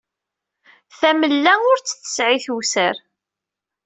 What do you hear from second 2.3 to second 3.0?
tewser.